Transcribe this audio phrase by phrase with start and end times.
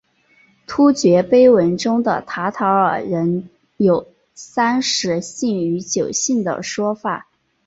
[0.65, 7.27] 突厥碑文中的塔塔尔人有三十姓与九姓的说法。